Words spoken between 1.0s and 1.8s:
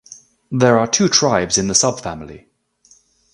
tribes in the